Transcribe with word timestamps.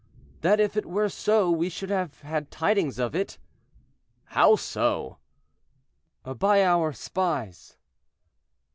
"That 0.41 0.59
if 0.59 0.75
it 0.75 0.87
were 0.87 1.09
so 1.09 1.51
we 1.51 1.69
should 1.69 1.91
have 1.91 2.21
had 2.21 2.49
tidings 2.49 2.97
of 2.97 3.13
it." 3.13 3.37
"How 4.23 4.55
so?"—"By 4.55 6.65
our 6.65 6.91
spies." 6.91 7.77